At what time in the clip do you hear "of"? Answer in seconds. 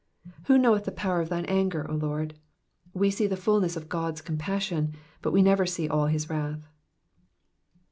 1.21-1.29, 3.77-3.87